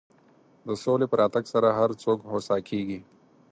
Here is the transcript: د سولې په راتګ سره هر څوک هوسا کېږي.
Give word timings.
د 0.67 0.69
سولې 0.83 1.05
په 1.09 1.15
راتګ 1.21 1.43
سره 1.53 1.67
هر 1.79 1.89
څوک 2.03 2.19
هوسا 2.31 2.57
کېږي. 2.69 2.99